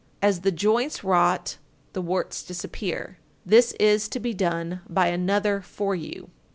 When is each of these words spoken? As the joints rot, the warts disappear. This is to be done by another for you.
As 0.19 0.41
the 0.41 0.51
joints 0.51 1.03
rot, 1.03 1.57
the 1.93 2.01
warts 2.01 2.41
disappear. 2.41 3.19
This 3.45 3.73
is 3.73 4.09
to 4.09 4.19
be 4.19 4.33
done 4.33 4.81
by 4.89 5.09
another 5.09 5.61
for 5.61 5.93
you. 5.93 6.31